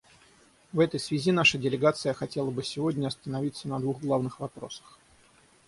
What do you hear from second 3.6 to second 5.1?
на двух главных вопросах.